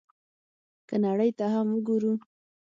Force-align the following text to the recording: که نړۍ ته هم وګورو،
که 0.87 0.95
نړۍ 1.05 1.31
ته 1.37 1.45
هم 1.53 1.67
وګورو، 1.75 2.13